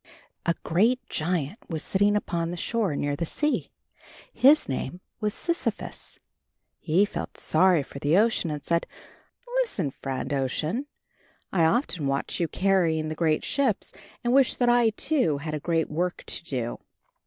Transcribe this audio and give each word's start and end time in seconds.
A 0.47 0.55
great 0.63 0.99
giant 1.09 1.59
was 1.69 1.83
sitting 1.83 2.15
upon 2.15 2.49
the 2.49 2.57
shore 2.57 2.95
near 2.95 3.15
the 3.15 3.23
sea. 3.23 3.69
His 4.33 4.67
name 4.67 4.99
was 5.19 5.31
Sisyphus. 5.31 6.17
He 6.79 7.05
felt 7.05 7.37
sorry 7.37 7.83
for 7.83 7.99
the 7.99 8.17
Ocean 8.17 8.49
and 8.49 8.65
said, 8.65 8.87
"Listen, 9.61 9.91
friend 9.91 10.33
Ocean, 10.33 10.87
I 11.53 11.65
often 11.65 12.07
watch 12.07 12.39
you 12.39 12.47
carrying 12.47 13.09
the 13.09 13.13
great 13.13 13.43
ships 13.45 13.93
and 14.23 14.33
wish 14.33 14.55
that 14.55 14.69
I, 14.69 14.89
too, 14.89 15.37
had 15.37 15.53
a 15.53 15.59
great 15.59 15.91
work 15.91 16.23
to 16.25 16.43
do. 16.45 16.79